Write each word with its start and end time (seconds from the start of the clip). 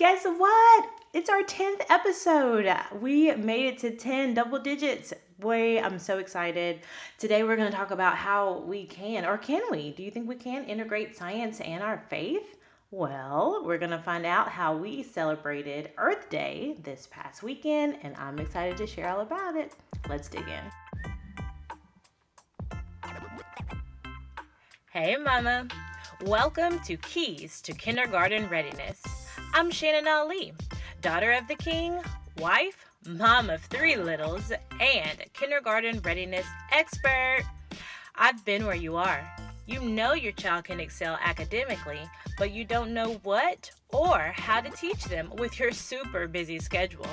guess 0.00 0.24
what? 0.24 0.88
It's 1.12 1.28
our 1.28 1.42
10th 1.42 1.82
episode. 1.90 2.74
We 3.02 3.34
made 3.34 3.66
it 3.66 3.78
to 3.80 3.90
10 3.90 4.32
double 4.32 4.58
digits. 4.58 5.12
Boy, 5.38 5.78
I'm 5.78 5.98
so 5.98 6.16
excited. 6.16 6.80
Today 7.18 7.42
we're 7.42 7.56
going 7.56 7.70
to 7.70 7.76
talk 7.76 7.90
about 7.90 8.16
how 8.16 8.60
we 8.60 8.86
can, 8.86 9.26
or 9.26 9.36
can 9.36 9.60
we? 9.70 9.90
Do 9.90 10.02
you 10.02 10.10
think 10.10 10.26
we 10.26 10.36
can 10.36 10.64
integrate 10.64 11.14
science 11.14 11.60
and 11.60 11.82
our 11.82 12.02
faith? 12.08 12.56
Well, 12.90 13.62
we're 13.62 13.76
going 13.76 13.90
to 13.90 13.98
find 13.98 14.24
out 14.24 14.48
how 14.48 14.74
we 14.74 15.02
celebrated 15.02 15.90
Earth 15.98 16.30
Day 16.30 16.78
this 16.82 17.06
past 17.10 17.42
weekend, 17.42 17.98
and 18.02 18.16
I'm 18.16 18.38
excited 18.38 18.78
to 18.78 18.86
share 18.86 19.10
all 19.10 19.20
about 19.20 19.54
it. 19.54 19.74
Let's 20.08 20.30
dig 20.30 20.46
in. 20.48 20.64
Hey, 24.90 25.18
Mama. 25.18 25.68
Welcome 26.24 26.80
to 26.80 26.96
Keys 26.96 27.60
to 27.60 27.74
Kindergarten 27.74 28.48
Readiness. 28.48 29.19
I'm 29.52 29.72
Shannon 29.72 30.06
Ali, 30.06 30.52
daughter 31.02 31.32
of 31.32 31.48
the 31.48 31.56
king, 31.56 31.98
wife, 32.38 32.86
mom 33.04 33.50
of 33.50 33.60
three 33.62 33.96
littles, 33.96 34.52
and 34.80 35.24
kindergarten 35.32 36.00
readiness 36.00 36.46
expert. 36.70 37.42
I've 38.14 38.44
been 38.44 38.64
where 38.64 38.76
you 38.76 38.96
are. 38.96 39.28
You 39.66 39.80
know 39.80 40.12
your 40.12 40.32
child 40.32 40.64
can 40.64 40.78
excel 40.78 41.18
academically, 41.20 42.00
but 42.38 42.52
you 42.52 42.64
don't 42.64 42.94
know 42.94 43.14
what 43.24 43.70
or 43.92 44.18
how 44.18 44.60
to 44.60 44.70
teach 44.70 45.04
them 45.06 45.32
with 45.36 45.58
your 45.58 45.72
super 45.72 46.28
busy 46.28 46.60
schedule. 46.60 47.08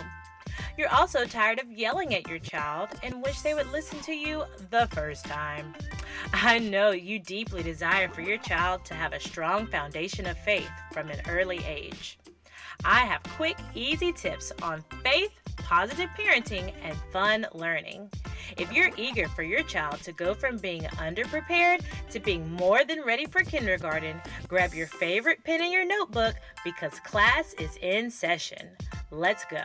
You're 0.78 0.94
also 0.94 1.26
tired 1.26 1.60
of 1.60 1.72
yelling 1.72 2.14
at 2.14 2.28
your 2.28 2.40
child 2.40 2.90
and 3.02 3.24
wish 3.24 3.42
they 3.42 3.56
would 3.56 3.72
listen 3.72 4.00
to 4.02 4.14
you 4.14 4.44
the 4.70 4.88
first 4.92 5.26
time. 5.26 5.74
I 6.34 6.60
know 6.60 6.92
you 6.92 7.18
deeply 7.18 7.64
desire 7.64 8.08
for 8.10 8.22
your 8.22 8.38
child 8.38 8.86
to 8.86 8.94
have 8.94 9.14
a 9.14 9.20
strong 9.20 9.66
foundation 9.66 10.28
of 10.28 10.38
faith 10.38 10.70
from 10.92 11.10
an 11.10 11.22
early 11.28 11.64
age. 11.66 12.20
I 12.86 13.00
have 13.00 13.24
quick, 13.24 13.58
easy 13.76 14.12
tips 14.12 14.52
on 14.62 14.84
faith, 15.04 15.32
positive 15.58 16.10
parenting, 16.18 16.74
and 16.84 16.96
fun 17.12 17.46
learning. 17.54 18.10
If 18.58 18.72
you're 18.72 18.92
eager 18.98 19.28
for 19.30 19.44
your 19.44 19.64
child 19.64 20.02
to 20.04 20.12
go 20.14 20.34
from 20.34 20.58
being 20.58 20.84
underprepared 20.84 21.84
to 22.12 22.20
being 22.20 22.50
more 22.54 22.86
than 22.86 23.02
ready 23.02 23.26
for 23.26 23.42
kindergarten, 23.44 24.22
grab 24.48 24.74
your 24.74 24.88
favorite 24.88 25.44
pen 25.44 25.62
and 25.62 25.72
your 25.72 25.86
notebook 25.86 26.36
because 26.64 27.00
class 27.02 27.54
is 27.54 27.78
in 27.82 28.10
session. 28.10 28.70
Let's 29.12 29.46
go. 29.46 29.64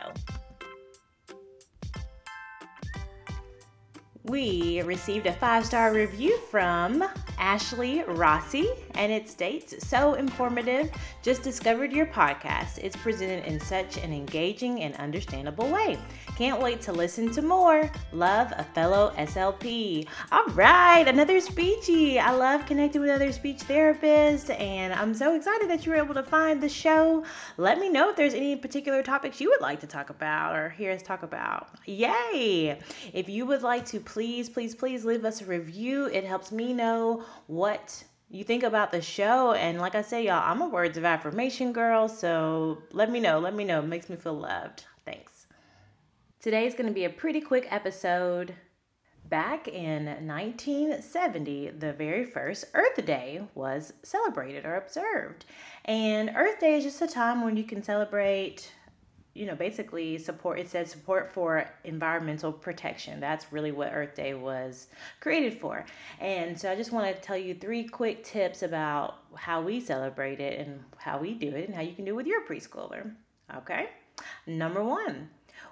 We 4.23 4.81
received 4.83 5.27
a 5.27 5.33
five 5.33 5.65
star 5.65 5.93
review 5.93 6.37
from 6.49 7.03
Ashley 7.37 8.03
Rossi, 8.03 8.69
and 8.95 9.11
it 9.11 9.29
states 9.29 9.87
So 9.87 10.13
informative, 10.13 10.91
just 11.21 11.43
discovered 11.43 11.91
your 11.91 12.05
podcast. 12.05 12.77
It's 12.77 12.95
presented 12.95 13.45
in 13.45 13.59
such 13.59 13.97
an 13.97 14.13
engaging 14.13 14.81
and 14.81 14.95
understandable 14.95 15.69
way. 15.69 15.97
Can't 16.37 16.61
wait 16.61 16.81
to 16.81 16.91
listen 16.91 17.31
to 17.33 17.41
more. 17.41 17.91
Love 18.11 18.51
a 18.57 18.63
fellow 18.63 19.13
SLP. 19.17 20.07
All 20.31 20.47
right, 20.47 21.07
another 21.07 21.39
speechy. 21.39 22.17
I 22.17 22.31
love 22.31 22.65
connecting 22.65 23.01
with 23.01 23.09
other 23.09 23.31
speech 23.31 23.59
therapists, 23.59 24.49
and 24.59 24.93
I'm 24.93 25.13
so 25.13 25.35
excited 25.35 25.69
that 25.69 25.85
you 25.85 25.91
were 25.91 25.97
able 25.97 26.15
to 26.15 26.23
find 26.23 26.61
the 26.61 26.69
show. 26.69 27.23
Let 27.57 27.79
me 27.79 27.89
know 27.89 28.09
if 28.09 28.15
there's 28.15 28.33
any 28.33 28.55
particular 28.55 29.03
topics 29.03 29.39
you 29.39 29.49
would 29.49 29.61
like 29.61 29.79
to 29.81 29.87
talk 29.87 30.09
about 30.09 30.55
or 30.55 30.69
hear 30.69 30.91
us 30.91 31.01
talk 31.01 31.23
about. 31.23 31.69
Yay! 31.85 32.79
If 33.13 33.29
you 33.29 33.45
would 33.45 33.61
like 33.61 33.85
to 33.87 33.99
please, 33.99 34.49
please, 34.49 34.75
please 34.75 35.05
leave 35.05 35.25
us 35.25 35.41
a 35.41 35.45
review. 35.45 36.07
It 36.07 36.23
helps 36.23 36.51
me 36.51 36.73
know 36.73 37.23
what 37.47 38.03
you 38.33 38.43
think 38.43 38.63
about 38.63 38.91
the 38.91 39.01
show. 39.01 39.53
And 39.53 39.79
like 39.79 39.93
I 39.93 40.01
say, 40.01 40.25
y'all, 40.25 40.41
I'm 40.43 40.61
a 40.61 40.67
words 40.67 40.97
of 40.97 41.05
affirmation 41.05 41.71
girl. 41.71 42.09
So 42.09 42.81
let 42.91 43.11
me 43.11 43.19
know. 43.19 43.37
Let 43.39 43.53
me 43.53 43.63
know. 43.63 43.79
It 43.79 43.85
makes 43.85 44.09
me 44.09 44.15
feel 44.15 44.33
loved. 44.33 44.85
Thanks. 45.05 45.45
Today's 46.41 46.73
going 46.73 46.87
to 46.87 46.93
be 46.93 47.05
a 47.05 47.11
pretty 47.11 47.39
quick 47.39 47.67
episode. 47.69 48.55
Back 49.29 49.67
in 49.67 50.05
1970, 50.05 51.69
the 51.77 51.93
very 51.93 52.25
first 52.25 52.65
Earth 52.73 53.05
Day 53.05 53.41
was 53.53 53.93
celebrated 54.01 54.65
or 54.65 54.75
observed. 54.75 55.45
And 55.85 56.31
Earth 56.35 56.59
Day 56.59 56.77
is 56.77 56.83
just 56.83 57.03
a 57.03 57.07
time 57.07 57.43
when 57.43 57.55
you 57.55 57.63
can 57.63 57.83
celebrate 57.83 58.71
you 59.33 59.47
know, 59.47 59.55
basically 59.55 60.17
support, 60.19 60.59
it 60.59 60.69
said 60.69 60.87
support 60.87 61.31
for 61.31 61.67
environmental 61.83 62.51
protection. 62.51 63.19
That's 63.19 63.51
really 63.51 63.71
what 63.71 63.91
Earth 63.91 64.15
Day 64.15 64.35
was 64.35 64.87
created 65.21 65.59
for. 65.59 65.85
And 66.19 66.59
so 66.59 66.71
I 66.71 66.75
just 66.75 66.91
want 66.91 67.13
to 67.13 67.21
tell 67.21 67.37
you 67.37 67.55
three 67.55 67.83
quick 67.83 68.23
tips 68.23 68.61
about 68.61 69.15
how 69.35 69.61
we 69.61 69.79
celebrate 69.79 70.39
it 70.39 70.59
and 70.59 70.79
how 70.97 71.17
we 71.17 71.33
do 71.33 71.49
it 71.49 71.67
and 71.67 71.73
how 71.73 71.81
you 71.81 71.93
can 71.93 72.05
do 72.05 72.11
it 72.11 72.15
with 72.15 72.27
your 72.27 72.45
preschooler. 72.45 73.11
Okay. 73.55 73.89
Number 74.45 74.83
one, 74.83 75.29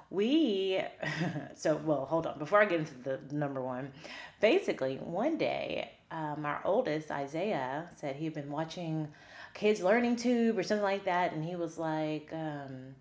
we, 0.09 0.81
so, 1.55 1.75
well, 1.85 2.05
hold 2.05 2.25
on. 2.25 2.39
Before 2.39 2.61
I 2.61 2.65
get 2.65 2.79
into 2.79 2.95
the 3.03 3.19
number 3.31 3.61
one, 3.61 3.91
basically, 4.39 4.97
one 4.97 5.37
day, 5.37 5.91
um, 6.09 6.45
our 6.45 6.61
oldest, 6.65 7.11
Isaiah, 7.11 7.87
said 7.95 8.15
he'd 8.15 8.33
been 8.33 8.51
watching 8.51 9.07
Kids 9.53 9.81
Learning 9.81 10.15
Tube 10.15 10.57
or 10.57 10.63
something 10.63 10.83
like 10.83 11.05
that. 11.05 11.33
And 11.33 11.43
he 11.43 11.55
was 11.55 11.77
like, 11.77 12.29
um, 12.33 12.95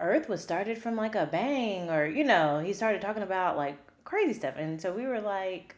Earth 0.00 0.28
was 0.28 0.42
started 0.42 0.78
from 0.78 0.96
like 0.96 1.14
a 1.14 1.26
bang, 1.26 1.90
or 1.90 2.06
you 2.06 2.24
know, 2.24 2.58
he 2.58 2.72
started 2.72 3.00
talking 3.00 3.22
about 3.22 3.56
like 3.56 3.76
crazy 4.04 4.32
stuff, 4.34 4.54
and 4.56 4.80
so 4.80 4.92
we 4.92 5.06
were 5.06 5.20
like, 5.20 5.76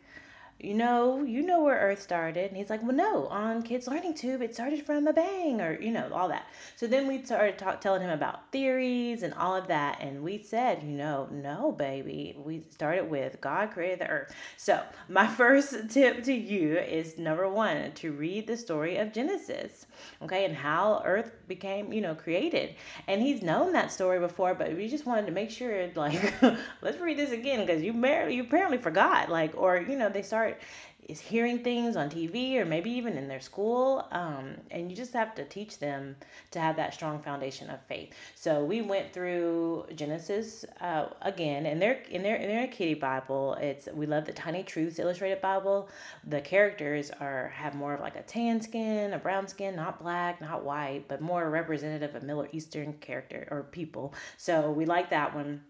you 0.59 0.73
know, 0.73 1.23
you 1.23 1.43
know 1.43 1.63
where 1.63 1.77
Earth 1.77 2.01
started. 2.01 2.49
And 2.49 2.57
he's 2.57 2.71
like, 2.71 2.83
well, 2.83 2.97
no, 2.97 3.27
on 3.27 3.63
Kids 3.63 3.87
Learning 3.87 4.15
Tube, 4.15 4.41
it 4.41 4.55
started 4.55 4.85
from 4.87 5.07
a 5.07 5.13
bang, 5.13 5.61
or, 5.61 5.79
you 5.79 5.91
know, 5.91 6.09
all 6.13 6.29
that. 6.29 6.47
So 6.77 6.87
then 6.87 7.07
we 7.07 7.23
started 7.23 7.59
talk, 7.59 7.83
telling 7.83 8.01
him 8.01 8.11
about 8.11 8.51
theories 8.53 9.23
and 9.23 9.35
all 9.35 9.55
of 9.55 9.67
that. 9.69 9.99
And 10.01 10.23
we 10.23 10.43
said, 10.43 10.83
you 10.83 10.97
know, 10.97 11.29
no, 11.31 11.73
baby. 11.73 12.35
We 12.39 12.63
started 12.71 13.11
with 13.11 13.39
God 13.43 13.71
created 13.71 13.99
the 13.99 14.09
earth. 14.09 14.35
So 14.57 14.83
my 15.11 15.27
first 15.37 15.91
tip 15.91 16.25
to 16.25 16.33
you 16.33 16.79
is 16.79 17.19
number 17.19 17.49
one, 17.49 17.93
to 17.93 18.13
read 18.13 18.47
the 18.47 18.57
story 18.57 18.97
of 18.97 19.13
Genesis, 19.13 19.85
okay, 20.23 20.47
and 20.47 20.57
how 20.57 21.03
Earth 21.05 21.33
became, 21.49 21.93
you 21.93 22.01
know, 22.01 22.15
created. 22.15 22.75
And 23.09 23.21
he's 23.21 23.43
known 23.43 23.73
that 23.73 23.93
story 23.93 24.21
before, 24.21 24.55
but 24.55 24.75
we 24.75 24.89
just 24.89 25.05
wanted 25.05 25.27
to 25.27 25.33
make 25.33 25.51
sure, 25.51 25.91
like, 25.95 26.33
let's 26.83 26.99
read 26.99 27.19
this 27.19 27.33
again 27.33 27.65
because 27.65 27.83
you, 27.83 27.93
you 28.29 28.43
apparently 28.43 28.79
forgot, 28.79 29.29
like, 29.29 29.53
or, 29.55 29.77
you 29.77 29.99
know, 29.99 30.09
they 30.09 30.23
started 30.23 30.46
start 30.47 30.63
is 31.09 31.21
hearing 31.21 31.61
things 31.61 31.95
on 31.95 32.11
TV 32.11 32.57
or 32.57 32.65
maybe 32.65 32.91
even 32.91 33.17
in 33.17 33.29
their 33.29 33.39
school. 33.39 34.09
Um, 34.11 34.57
and 34.73 34.91
you 34.91 34.97
just 34.97 35.13
have 35.13 35.37
to 35.37 35.45
teach 35.45 35.79
them 35.79 36.17
to 36.51 36.59
have 36.59 36.75
that 36.77 36.95
strong 36.95 37.23
foundation 37.23 37.71
of 37.71 37.81
faith. 37.87 38.13
So 38.35 38.65
we 38.65 38.83
went 38.83 39.13
through 39.13 39.87
Genesis 39.95 40.65
uh, 40.81 41.07
again, 41.23 41.67
and 41.67 41.81
they're 41.81 42.03
in 42.11 42.25
their 42.25 42.37
in 42.37 42.49
their 42.49 42.67
kitty 42.67 42.95
Bible. 42.95 43.55
It's 43.61 43.89
we 43.95 44.07
love 44.07 44.25
the 44.25 44.33
Tiny 44.33 44.65
Truths 44.65 44.99
Illustrated 44.99 45.41
Bible. 45.41 45.89
The 46.27 46.41
characters 46.41 47.13
are 47.21 47.51
have 47.51 47.75
more 47.77 47.95
of 47.95 48.01
like 48.01 48.17
a 48.17 48.23
tan 48.23 48.61
skin, 48.61 49.13
a 49.13 49.19
brown 49.19 49.47
skin, 49.47 49.77
not 49.77 50.01
black, 50.03 50.41
not 50.41 50.65
white, 50.65 51.05
but 51.07 51.21
more 51.21 51.49
representative 51.51 52.17
of 52.17 52.25
Middle 52.25 52.49
Eastern 52.51 52.95
character 52.95 53.47
or 53.53 53.63
people. 53.63 54.13
So 54.39 54.73
we 54.73 54.87
like 54.87 55.11
that 55.11 55.37
one 55.37 55.61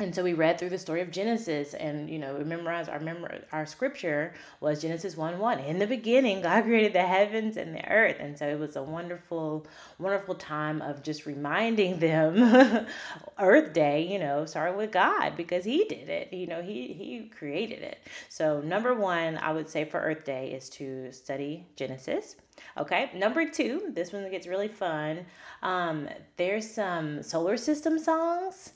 and 0.00 0.12
so 0.12 0.24
we 0.24 0.32
read 0.32 0.58
through 0.58 0.70
the 0.70 0.78
story 0.78 1.02
of 1.02 1.12
Genesis 1.12 1.72
and 1.72 2.10
you 2.10 2.18
know 2.18 2.34
we 2.34 2.42
memorized 2.42 2.90
our 2.90 2.98
memor- 2.98 3.44
our 3.52 3.64
scripture 3.64 4.34
was 4.58 4.82
Genesis 4.82 5.16
1 5.16 5.38
1 5.38 5.60
in 5.60 5.78
the 5.78 5.86
beginning 5.86 6.40
God 6.40 6.64
created 6.64 6.92
the 6.92 7.02
heavens 7.02 7.56
and 7.56 7.72
the 7.72 7.88
earth. 7.88 8.16
And 8.18 8.36
so 8.36 8.44
it 8.48 8.58
was 8.58 8.74
a 8.74 8.82
wonderful 8.82 9.68
wonderful 10.00 10.34
time 10.34 10.82
of 10.82 11.04
just 11.04 11.26
reminding 11.26 11.98
them 12.00 12.86
earth 13.38 13.72
day 13.72 14.04
you 14.10 14.18
know 14.18 14.46
started 14.46 14.76
with 14.76 14.90
God 14.90 15.36
because 15.36 15.64
he 15.64 15.84
did 15.84 16.08
it. 16.08 16.32
You 16.32 16.48
know 16.48 16.60
he 16.60 16.88
he 16.88 17.28
created 17.28 17.82
it. 17.82 17.98
So 18.28 18.60
number 18.62 18.94
1 18.94 19.38
I 19.38 19.52
would 19.52 19.68
say 19.68 19.84
for 19.84 20.00
earth 20.00 20.24
day 20.24 20.50
is 20.50 20.68
to 20.70 21.12
study 21.12 21.68
Genesis. 21.76 22.34
Okay, 22.78 23.10
number 23.14 23.48
two, 23.48 23.92
this 23.94 24.12
one 24.12 24.28
gets 24.30 24.46
really 24.48 24.68
fun. 24.68 25.26
Um, 25.62 26.08
there's 26.36 26.68
some 26.68 27.22
solar 27.22 27.56
system 27.56 27.98
songs 27.98 28.72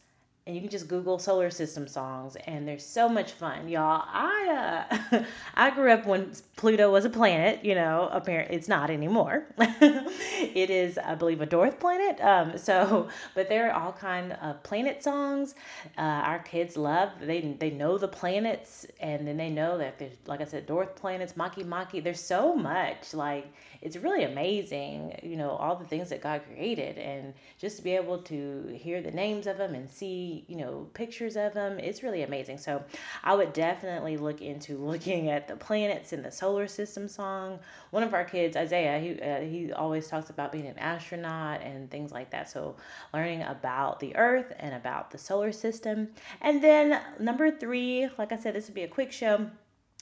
and 0.49 0.57
you 0.57 0.63
can 0.63 0.71
just 0.71 0.89
Google 0.89 1.19
solar 1.19 1.51
system 1.51 1.87
songs, 1.87 2.35
and 2.47 2.67
they're 2.67 2.79
so 2.79 3.07
much 3.07 3.33
fun, 3.33 3.69
y'all. 3.69 4.03
I 4.07 4.87
uh, 5.13 5.23
I 5.55 5.69
grew 5.71 5.93
up 5.93 6.07
when 6.07 6.33
Pluto 6.57 6.91
was 6.91 7.05
a 7.05 7.11
planet. 7.11 7.63
You 7.67 7.75
know, 7.75 8.09
apparently 8.11 8.57
it's 8.57 8.67
not 8.67 8.89
anymore. 8.89 9.45
it 9.59 10.71
is, 10.71 10.97
I 10.97 11.17
believe, 11.17 11.43
a 11.43 11.47
dwarf 11.47 11.79
planet. 11.79 12.19
Um, 12.23 12.57
so, 12.57 13.09
but 13.35 13.51
there 13.51 13.71
are 13.71 13.79
all 13.79 13.93
kind 13.93 14.33
of 14.41 14.63
planet 14.63 15.05
songs. 15.05 15.55
Uh, 15.99 16.01
our 16.01 16.39
kids 16.39 16.79
love. 16.79 17.11
They 17.21 17.43
they 17.61 17.69
know 17.71 17.99
the 17.99 18.09
planets, 18.09 18.87
and 19.01 19.29
then 19.29 19.37
they 19.37 19.51
know 19.51 19.77
that 19.77 19.99
there's, 19.99 20.17
like 20.25 20.41
I 20.41 20.45
said, 20.45 20.67
dwarf 20.67 20.97
planets, 20.97 21.35
Makemake. 21.35 22.03
There's 22.03 22.25
so 22.25 22.55
much. 22.57 23.13
Like 23.13 23.53
it's 23.83 23.99
really 23.99 24.25
amazing. 24.25 25.21
You 25.23 25.37
know, 25.37 25.51
all 25.51 25.77
the 25.77 25.85
things 25.85 26.09
that 26.09 26.23
God 26.23 26.41
created, 26.47 26.97
and 26.97 27.35
just 27.59 27.77
to 27.77 27.83
be 27.83 27.93
able 27.95 28.17
to 28.23 28.79
hear 28.81 29.03
the 29.03 29.11
names 29.11 29.47
of 29.47 29.59
them 29.59 29.75
and 29.75 29.89
see 29.91 30.38
you 30.47 30.57
know, 30.57 30.89
pictures 30.95 31.37
of 31.37 31.55
them. 31.55 31.79
It's 31.79 32.03
really 32.03 32.23
amazing. 32.23 32.59
So 32.59 32.83
I 33.25 33.35
would 33.35 33.53
definitely 33.53 34.17
look 34.17 34.41
into 34.41 34.79
looking 34.85 35.31
at 35.31 35.49
the 35.49 35.57
planets 35.57 36.13
in 36.13 36.23
the 36.23 36.31
solar 36.31 36.67
system 36.67 37.09
song. 37.09 37.59
One 37.91 38.03
of 38.03 38.15
our 38.15 38.25
kids, 38.25 38.57
Isaiah, 38.57 38.99
he, 38.99 39.21
uh, 39.21 39.41
he 39.41 39.73
always 39.73 40.09
talks 40.09 40.31
about 40.31 40.53
being 40.53 40.67
an 40.67 40.79
astronaut 40.79 41.63
and 41.63 41.91
things 41.91 42.13
like 42.13 42.31
that. 42.31 42.51
So 42.51 42.77
learning 43.13 43.43
about 43.43 44.01
the 44.01 44.15
earth 44.17 44.53
and 44.59 44.75
about 44.75 45.11
the 45.11 45.19
solar 45.19 45.53
system. 45.53 46.09
And 46.41 46.63
then 46.63 47.01
number 47.19 47.51
three, 47.51 48.09
like 48.19 48.33
I 48.33 48.37
said, 48.37 48.55
this 48.55 48.67
would 48.67 48.75
be 48.75 48.83
a 48.83 48.89
quick 48.89 49.13
show 49.13 49.51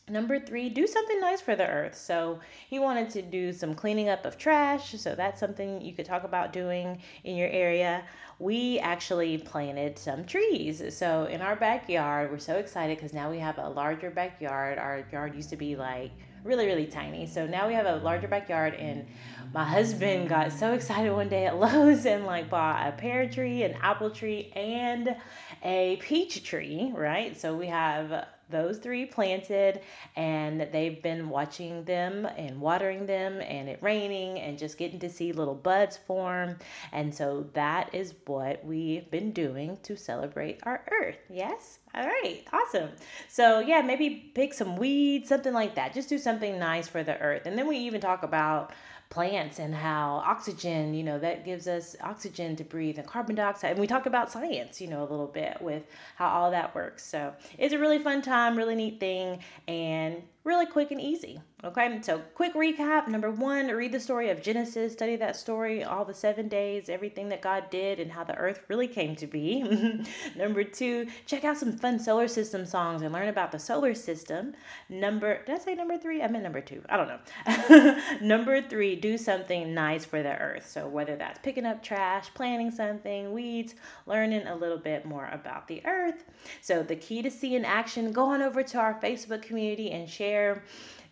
Number 0.08 0.38
three, 0.38 0.68
do 0.68 0.86
something 0.86 1.20
nice 1.20 1.40
for 1.40 1.56
the 1.56 1.66
earth. 1.66 1.96
So 1.96 2.38
he 2.70 2.78
wanted 2.78 3.10
to 3.10 3.22
do 3.22 3.52
some 3.52 3.74
cleaning 3.74 4.08
up 4.08 4.24
of 4.24 4.38
trash. 4.38 4.94
So 5.00 5.16
that's 5.16 5.40
something 5.40 5.80
you 5.80 5.94
could 5.94 6.06
talk 6.06 6.22
about 6.22 6.52
doing 6.52 7.02
in 7.24 7.34
your 7.34 7.48
area. 7.48 8.04
We 8.38 8.78
actually 8.78 9.38
planted 9.38 9.98
some 9.98 10.24
trees. 10.24 10.80
So 10.96 11.24
in 11.24 11.40
our 11.42 11.56
backyard, 11.56 12.30
we're 12.30 12.38
so 12.38 12.54
excited 12.54 12.98
because 12.98 13.12
now 13.12 13.28
we 13.28 13.40
have 13.40 13.58
a 13.58 13.68
larger 13.68 14.10
backyard. 14.10 14.78
Our 14.78 15.04
yard 15.10 15.34
used 15.34 15.50
to 15.50 15.56
be 15.56 15.74
like 15.74 16.12
really, 16.44 16.66
really 16.66 16.86
tiny. 16.86 17.26
So 17.26 17.44
now 17.44 17.66
we 17.66 17.74
have 17.74 17.86
a 17.86 17.96
larger 17.96 18.28
backyard 18.28 18.74
and 18.74 19.08
my 19.52 19.64
husband 19.64 20.28
got 20.28 20.52
so 20.52 20.72
excited 20.72 21.12
one 21.12 21.28
day 21.28 21.46
at 21.46 21.56
Lowe's 21.58 22.06
and 22.06 22.26
like 22.26 22.48
bought 22.48 22.86
a 22.86 22.92
pear 22.92 23.28
tree, 23.28 23.64
an 23.64 23.74
apple 23.82 24.10
tree, 24.10 24.52
and 24.54 25.16
a 25.64 25.96
peach 25.96 26.44
tree, 26.44 26.92
right? 26.94 27.36
So 27.36 27.56
we 27.56 27.66
have 27.66 28.24
those 28.50 28.78
three 28.78 29.06
planted 29.06 29.80
and 30.16 30.60
they've 30.72 31.02
been 31.02 31.28
watching 31.28 31.84
them 31.84 32.26
and 32.36 32.60
watering 32.60 33.06
them 33.06 33.40
and 33.40 33.68
it 33.68 33.78
raining 33.82 34.40
and 34.40 34.58
just 34.58 34.78
getting 34.78 35.00
to 35.00 35.10
see 35.10 35.32
little 35.32 35.54
buds 35.54 35.96
form. 35.96 36.56
And 36.92 37.14
so 37.14 37.46
that 37.54 37.94
is 37.94 38.14
what 38.26 38.64
we've 38.64 39.10
been 39.10 39.32
doing 39.32 39.78
to 39.82 39.96
celebrate 39.96 40.60
our 40.64 40.84
earth. 40.90 41.18
Yes 41.28 41.78
all 41.96 42.06
right 42.06 42.44
awesome 42.52 42.90
so 43.28 43.60
yeah 43.60 43.80
maybe 43.80 44.30
pick 44.34 44.52
some 44.52 44.76
weeds 44.76 45.28
something 45.28 45.52
like 45.52 45.74
that 45.74 45.94
just 45.94 46.08
do 46.08 46.18
something 46.18 46.58
nice 46.58 46.86
for 46.86 47.02
the 47.02 47.18
earth 47.20 47.46
and 47.46 47.56
then 47.56 47.66
we 47.66 47.76
even 47.76 48.00
talk 48.00 48.22
about 48.22 48.72
plants 49.08 49.58
and 49.58 49.74
how 49.74 50.22
oxygen, 50.26 50.92
you 50.94 51.02
know, 51.02 51.18
that 51.18 51.44
gives 51.44 51.68
us 51.68 51.96
oxygen 52.00 52.56
to 52.56 52.64
breathe 52.64 52.98
and 52.98 53.06
carbon 53.06 53.36
dioxide. 53.36 53.72
And 53.72 53.80
we 53.80 53.86
talk 53.86 54.06
about 54.06 54.30
science, 54.30 54.80
you 54.80 54.88
know, 54.88 55.00
a 55.00 55.08
little 55.08 55.28
bit 55.28 55.58
with 55.60 55.84
how 56.16 56.28
all 56.28 56.50
that 56.50 56.74
works. 56.74 57.04
So 57.06 57.32
it's 57.58 57.72
a 57.72 57.78
really 57.78 57.98
fun 57.98 58.22
time, 58.22 58.56
really 58.56 58.74
neat 58.74 59.00
thing, 59.00 59.40
and 59.68 60.22
really 60.46 60.64
quick 60.64 60.92
and 60.92 61.00
easy. 61.00 61.40
Okay, 61.64 62.00
so 62.02 62.20
quick 62.34 62.54
recap. 62.54 63.08
Number 63.08 63.32
one, 63.32 63.66
read 63.66 63.90
the 63.90 63.98
story 63.98 64.30
of 64.30 64.40
Genesis, 64.40 64.92
study 64.92 65.16
that 65.16 65.34
story, 65.34 65.82
all 65.82 66.04
the 66.04 66.14
seven 66.14 66.46
days, 66.46 66.88
everything 66.88 67.28
that 67.30 67.42
God 67.42 67.68
did, 67.70 67.98
and 67.98 68.12
how 68.12 68.22
the 68.22 68.36
earth 68.36 68.60
really 68.68 68.86
came 68.86 69.16
to 69.16 69.26
be. 69.26 70.04
Number 70.36 70.62
two, 70.62 71.08
check 71.26 71.44
out 71.44 71.56
some 71.56 71.72
fun 71.72 71.98
solar 71.98 72.28
system 72.28 72.64
songs 72.64 73.02
and 73.02 73.12
learn 73.12 73.26
about 73.26 73.50
the 73.50 73.58
solar 73.58 73.94
system. 73.94 74.52
Number, 74.88 75.42
did 75.44 75.56
I 75.56 75.58
say 75.58 75.74
number 75.74 75.98
three? 75.98 76.22
I 76.22 76.28
meant 76.28 76.44
number 76.44 76.60
two. 76.60 76.82
I 76.88 76.96
don't 76.96 77.08
know. 77.08 78.00
number 78.22 78.62
three, 78.62 78.94
do 78.94 79.18
something 79.18 79.74
nice 79.74 80.04
for 80.04 80.22
the 80.22 80.38
earth. 80.38 80.70
So 80.70 80.86
whether 80.86 81.16
that's 81.16 81.40
picking 81.40 81.66
up 81.66 81.82
trash, 81.82 82.32
planting 82.34 82.70
something, 82.70 83.32
weeds, 83.32 83.74
learning 84.06 84.46
a 84.46 84.54
little 84.54 84.78
bit 84.78 85.04
more 85.04 85.28
about 85.32 85.66
the 85.66 85.84
earth. 85.86 86.22
So 86.60 86.84
the 86.84 86.96
key 86.96 87.22
to 87.22 87.30
see 87.30 87.56
in 87.56 87.64
action, 87.64 88.12
go 88.12 88.26
on 88.26 88.42
over 88.42 88.62
to 88.62 88.78
our 88.78 89.00
Facebook 89.00 89.42
community 89.42 89.90
and 89.90 90.08
share 90.08 90.35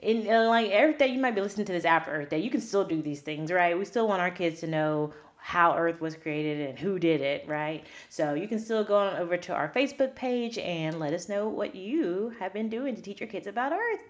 in 0.01 0.29
uh, 0.29 0.49
like 0.49 0.71
Earth 0.73 0.99
Day, 0.99 1.09
you 1.09 1.21
might 1.21 1.35
be 1.35 1.41
listening 1.41 1.67
to 1.67 1.73
this 1.73 1.85
after 1.85 2.11
Earth 2.11 2.31
Day. 2.31 2.39
You 2.39 2.51
can 2.51 2.61
still 2.61 2.85
do 2.85 3.01
these 3.03 3.21
things, 3.21 3.51
right? 3.51 3.79
We 3.79 3.85
still 3.85 4.07
want 4.07 4.21
our 4.21 4.31
kids 4.31 4.61
to 4.61 4.67
know 4.67 5.13
how 5.45 5.77
Earth 5.77 6.01
was 6.01 6.17
created 6.17 6.69
and 6.71 6.79
who 6.79 6.99
did 6.99 7.21
it, 7.21 7.47
right? 7.47 7.85
So 8.09 8.33
you 8.33 8.49
can 8.49 8.59
still 8.59 8.83
go 8.83 8.97
on 8.97 9.17
over 9.17 9.37
to 9.37 9.53
our 9.53 9.69
Facebook 9.69 10.15
page 10.15 10.57
and 10.57 10.99
let 10.99 11.13
us 11.13 11.29
know 11.29 11.49
what 11.49 11.75
you 11.75 12.33
have 12.39 12.55
been 12.55 12.71
doing 12.71 12.97
to 12.97 13.03
teach 13.03 13.21
your 13.21 13.29
kids 13.29 13.47
about 13.47 13.73
Earth. 13.73 14.01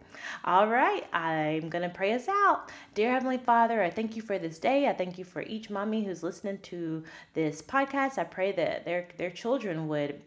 All 0.45 0.69
right, 0.69 1.05
I'm 1.13 1.69
going 1.69 1.83
to 1.83 1.89
pray 1.89 2.13
us 2.13 2.29
out. 2.29 2.71
Dear 2.95 3.11
Heavenly 3.11 3.39
Father, 3.39 3.83
I 3.83 3.91
thank 3.91 4.15
you 4.15 4.23
for 4.23 4.39
this 4.39 4.61
day. 4.61 4.87
I 4.87 4.93
thank 4.93 5.19
you 5.19 5.25
for 5.25 5.43
each 5.43 5.71
mommy 5.71 6.05
who's 6.05 6.23
listening 6.23 6.59
to 6.59 7.03
this 7.35 7.61
podcast. 7.61 8.17
I 8.19 8.25
pray 8.25 8.53
that 8.53 8.85
their 8.85 9.09
their 9.17 9.31
children 9.31 9.89
would 9.89 10.23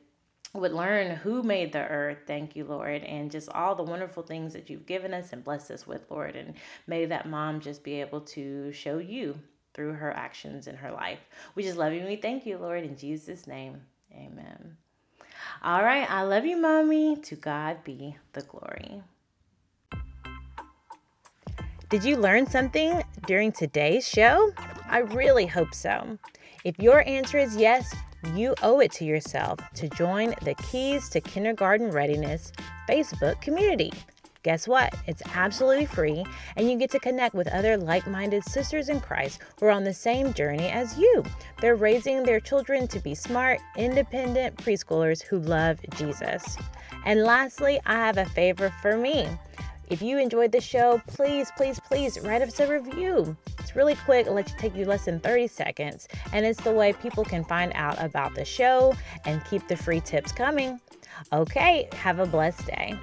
would 0.53 0.73
learn 0.73 1.15
who 1.15 1.43
made 1.43 1.71
the 1.71 1.85
earth. 1.87 2.19
Thank 2.25 2.55
you, 2.55 2.65
Lord, 2.65 3.03
and 3.03 3.29
just 3.29 3.49
all 3.49 3.75
the 3.75 3.83
wonderful 3.83 4.23
things 4.23 4.53
that 4.53 4.69
you've 4.69 4.85
given 4.85 5.13
us 5.13 5.33
and 5.33 5.43
blessed 5.43 5.71
us 5.71 5.85
with, 5.85 6.09
Lord. 6.09 6.35
And 6.35 6.53
may 6.87 7.05
that 7.05 7.29
mom 7.29 7.59
just 7.59 7.83
be 7.83 7.99
able 7.99 8.21
to 8.21 8.71
show 8.71 8.97
you 8.97 9.37
through 9.73 9.93
her 9.93 10.11
actions 10.11 10.67
in 10.67 10.75
her 10.75 10.91
life. 10.91 11.19
We 11.55 11.63
just 11.63 11.77
love 11.77 11.93
you 11.93 11.99
and 11.99 12.09
we 12.09 12.15
thank 12.15 12.45
you, 12.45 12.57
Lord, 12.57 12.83
in 12.83 12.97
Jesus' 12.97 13.45
name. 13.45 13.81
Amen. 14.13 14.77
All 15.63 15.83
right, 15.83 16.09
I 16.09 16.23
love 16.23 16.45
you, 16.45 16.57
mommy. 16.57 17.17
To 17.17 17.35
God 17.35 17.83
be 17.83 18.15
the 18.33 18.41
glory. 18.41 19.01
Did 21.89 22.03
you 22.03 22.17
learn 22.17 22.47
something 22.47 23.01
during 23.27 23.51
today's 23.51 24.07
show? 24.07 24.51
I 24.89 24.99
really 24.99 25.45
hope 25.45 25.73
so. 25.73 26.17
If 26.63 26.77
your 26.79 27.07
answer 27.07 27.37
is 27.37 27.55
yes, 27.55 27.95
you 28.35 28.55
owe 28.63 28.79
it 28.79 28.91
to 28.93 29.05
yourself 29.05 29.59
to 29.75 29.87
join 29.89 30.33
the 30.41 30.55
Keys 30.55 31.09
to 31.09 31.21
Kindergarten 31.21 31.91
Readiness 31.91 32.51
Facebook 32.89 33.39
community. 33.41 33.93
Guess 34.43 34.67
what? 34.67 34.95
It's 35.07 35.21
absolutely 35.35 35.85
free, 35.85 36.25
and 36.55 36.71
you 36.71 36.77
get 36.77 36.89
to 36.91 36.99
connect 36.99 37.35
with 37.35 37.47
other 37.49 37.75
like 37.75 38.07
minded 38.07 38.45
sisters 38.45 38.87
in 38.87 39.01
Christ 39.01 39.41
who 39.59 39.65
are 39.65 39.71
on 39.71 39.83
the 39.83 39.93
same 39.93 40.33
journey 40.33 40.69
as 40.69 40.97
you. 40.97 41.23
They're 41.59 41.75
raising 41.75 42.23
their 42.23 42.39
children 42.39 42.87
to 42.87 42.99
be 42.99 43.13
smart, 43.13 43.59
independent 43.75 44.55
preschoolers 44.55 45.21
who 45.21 45.39
love 45.39 45.79
Jesus. 45.97 46.57
And 47.05 47.23
lastly, 47.23 47.79
I 47.85 47.95
have 47.95 48.17
a 48.17 48.25
favor 48.25 48.73
for 48.81 48.97
me. 48.97 49.27
If 49.89 50.01
you 50.01 50.17
enjoyed 50.17 50.51
the 50.51 50.59
show, 50.59 51.01
please, 51.07 51.49
please, 51.55 51.79
please 51.79 52.19
write 52.19 52.41
us 52.41 52.59
a 52.59 52.67
review. 52.67 53.37
It's 53.59 53.75
really 53.75 53.95
quick, 53.95 54.27
it'll 54.27 54.37
you 54.37 54.43
take 54.43 54.75
you 54.75 54.85
less 54.85 55.05
than 55.05 55.19
30 55.21 55.47
seconds, 55.47 56.09
and 56.33 56.45
it's 56.45 56.61
the 56.61 56.73
way 56.73 56.91
people 56.91 57.23
can 57.23 57.45
find 57.45 57.71
out 57.73 58.01
about 58.03 58.35
the 58.35 58.43
show 58.43 58.93
and 59.25 59.43
keep 59.45 59.65
the 59.67 59.77
free 59.77 60.01
tips 60.01 60.33
coming. 60.33 60.81
Okay, 61.31 61.87
have 61.93 62.19
a 62.19 62.25
blessed 62.25 62.67
day. 62.67 62.95